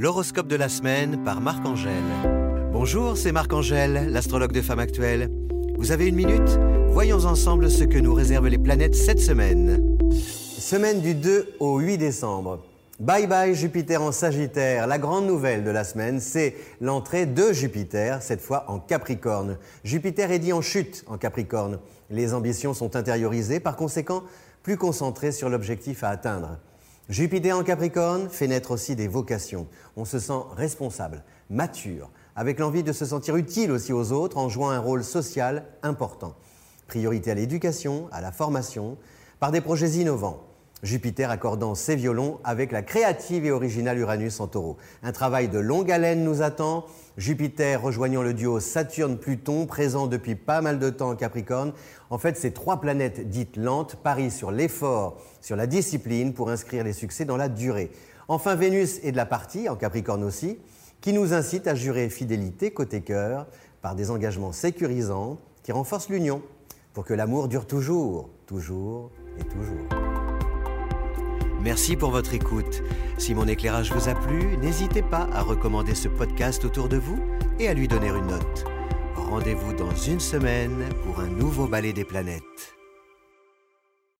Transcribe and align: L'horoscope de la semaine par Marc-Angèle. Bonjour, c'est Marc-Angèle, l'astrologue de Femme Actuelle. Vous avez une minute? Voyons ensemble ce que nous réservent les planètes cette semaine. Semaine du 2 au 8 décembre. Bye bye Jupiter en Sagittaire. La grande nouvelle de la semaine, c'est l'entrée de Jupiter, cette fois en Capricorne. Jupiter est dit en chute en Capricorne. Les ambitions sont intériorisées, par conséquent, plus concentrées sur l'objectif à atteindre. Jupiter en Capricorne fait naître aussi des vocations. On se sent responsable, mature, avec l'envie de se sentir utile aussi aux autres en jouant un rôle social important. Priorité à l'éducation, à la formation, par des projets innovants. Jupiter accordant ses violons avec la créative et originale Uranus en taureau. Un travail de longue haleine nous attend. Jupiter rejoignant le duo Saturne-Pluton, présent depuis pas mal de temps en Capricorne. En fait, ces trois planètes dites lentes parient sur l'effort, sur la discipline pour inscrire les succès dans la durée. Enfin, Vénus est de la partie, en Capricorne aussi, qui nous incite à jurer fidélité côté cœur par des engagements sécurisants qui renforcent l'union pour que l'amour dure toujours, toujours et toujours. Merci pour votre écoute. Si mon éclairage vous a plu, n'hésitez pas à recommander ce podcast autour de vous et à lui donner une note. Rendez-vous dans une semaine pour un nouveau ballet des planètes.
L'horoscope 0.00 0.46
de 0.46 0.54
la 0.54 0.68
semaine 0.68 1.24
par 1.24 1.40
Marc-Angèle. 1.40 1.90
Bonjour, 2.72 3.16
c'est 3.16 3.32
Marc-Angèle, 3.32 4.12
l'astrologue 4.12 4.52
de 4.52 4.62
Femme 4.62 4.78
Actuelle. 4.78 5.28
Vous 5.76 5.90
avez 5.90 6.06
une 6.06 6.14
minute? 6.14 6.56
Voyons 6.90 7.24
ensemble 7.24 7.68
ce 7.68 7.82
que 7.82 7.98
nous 7.98 8.14
réservent 8.14 8.46
les 8.46 8.58
planètes 8.58 8.94
cette 8.94 9.18
semaine. 9.18 9.98
Semaine 10.12 11.00
du 11.00 11.16
2 11.16 11.56
au 11.58 11.80
8 11.80 11.98
décembre. 11.98 12.64
Bye 13.00 13.26
bye 13.26 13.56
Jupiter 13.56 14.00
en 14.00 14.12
Sagittaire. 14.12 14.86
La 14.86 14.98
grande 14.98 15.26
nouvelle 15.26 15.64
de 15.64 15.70
la 15.72 15.82
semaine, 15.82 16.20
c'est 16.20 16.54
l'entrée 16.80 17.26
de 17.26 17.52
Jupiter, 17.52 18.22
cette 18.22 18.40
fois 18.40 18.66
en 18.68 18.78
Capricorne. 18.78 19.58
Jupiter 19.82 20.30
est 20.30 20.38
dit 20.38 20.52
en 20.52 20.62
chute 20.62 21.04
en 21.08 21.18
Capricorne. 21.18 21.80
Les 22.08 22.34
ambitions 22.34 22.72
sont 22.72 22.94
intériorisées, 22.94 23.58
par 23.58 23.74
conséquent, 23.74 24.22
plus 24.62 24.76
concentrées 24.76 25.32
sur 25.32 25.48
l'objectif 25.48 26.04
à 26.04 26.10
atteindre. 26.10 26.60
Jupiter 27.08 27.56
en 27.56 27.64
Capricorne 27.64 28.28
fait 28.28 28.48
naître 28.48 28.70
aussi 28.70 28.94
des 28.94 29.08
vocations. 29.08 29.66
On 29.96 30.04
se 30.04 30.18
sent 30.18 30.40
responsable, 30.54 31.24
mature, 31.48 32.10
avec 32.36 32.58
l'envie 32.58 32.82
de 32.82 32.92
se 32.92 33.06
sentir 33.06 33.36
utile 33.36 33.72
aussi 33.72 33.94
aux 33.94 34.12
autres 34.12 34.36
en 34.36 34.50
jouant 34.50 34.68
un 34.68 34.78
rôle 34.78 35.02
social 35.02 35.64
important. 35.82 36.34
Priorité 36.86 37.30
à 37.30 37.34
l'éducation, 37.34 38.08
à 38.12 38.20
la 38.20 38.30
formation, 38.30 38.98
par 39.40 39.52
des 39.52 39.62
projets 39.62 39.92
innovants. 39.92 40.44
Jupiter 40.82 41.30
accordant 41.30 41.74
ses 41.74 41.96
violons 41.96 42.38
avec 42.44 42.70
la 42.70 42.82
créative 42.82 43.44
et 43.44 43.50
originale 43.50 43.98
Uranus 43.98 44.38
en 44.40 44.46
taureau. 44.46 44.76
Un 45.02 45.12
travail 45.12 45.48
de 45.48 45.58
longue 45.58 45.90
haleine 45.90 46.22
nous 46.22 46.42
attend. 46.42 46.86
Jupiter 47.16 47.82
rejoignant 47.82 48.22
le 48.22 48.32
duo 48.32 48.60
Saturne-Pluton, 48.60 49.66
présent 49.66 50.06
depuis 50.06 50.36
pas 50.36 50.60
mal 50.60 50.78
de 50.78 50.90
temps 50.90 51.10
en 51.10 51.16
Capricorne. 51.16 51.72
En 52.10 52.18
fait, 52.18 52.36
ces 52.36 52.52
trois 52.52 52.80
planètes 52.80 53.28
dites 53.28 53.56
lentes 53.56 53.96
parient 53.96 54.30
sur 54.30 54.52
l'effort, 54.52 55.20
sur 55.40 55.56
la 55.56 55.66
discipline 55.66 56.32
pour 56.32 56.48
inscrire 56.50 56.84
les 56.84 56.92
succès 56.92 57.24
dans 57.24 57.36
la 57.36 57.48
durée. 57.48 57.90
Enfin, 58.28 58.54
Vénus 58.54 59.00
est 59.02 59.12
de 59.12 59.16
la 59.16 59.26
partie, 59.26 59.68
en 59.68 59.74
Capricorne 59.74 60.22
aussi, 60.22 60.58
qui 61.00 61.12
nous 61.12 61.32
incite 61.32 61.66
à 61.66 61.74
jurer 61.74 62.08
fidélité 62.08 62.70
côté 62.70 63.00
cœur 63.00 63.46
par 63.82 63.94
des 63.94 64.10
engagements 64.10 64.52
sécurisants 64.52 65.38
qui 65.62 65.72
renforcent 65.72 66.08
l'union 66.08 66.42
pour 66.92 67.04
que 67.04 67.14
l'amour 67.14 67.48
dure 67.48 67.66
toujours, 67.66 68.30
toujours 68.46 69.10
et 69.38 69.44
toujours. 69.44 69.97
Merci 71.62 71.96
pour 71.96 72.10
votre 72.10 72.34
écoute. 72.34 72.82
Si 73.18 73.34
mon 73.34 73.48
éclairage 73.48 73.92
vous 73.92 74.08
a 74.08 74.14
plu, 74.14 74.56
n'hésitez 74.58 75.02
pas 75.02 75.28
à 75.32 75.42
recommander 75.42 75.94
ce 75.94 76.08
podcast 76.08 76.64
autour 76.64 76.88
de 76.88 76.96
vous 76.96 77.18
et 77.58 77.68
à 77.68 77.74
lui 77.74 77.88
donner 77.88 78.08
une 78.08 78.28
note. 78.28 78.64
Rendez-vous 79.16 79.74
dans 79.74 79.94
une 79.94 80.20
semaine 80.20 80.84
pour 81.04 81.20
un 81.20 81.26
nouveau 81.26 81.66
ballet 81.66 81.92
des 81.92 82.04
planètes. 82.04 82.77